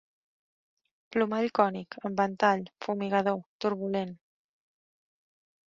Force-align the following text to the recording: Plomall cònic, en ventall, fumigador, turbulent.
Plomall 1.15 1.49
cònic, 1.59 1.99
en 2.09 2.17
ventall, 2.23 2.65
fumigador, 2.87 3.39
turbulent. 3.67 4.17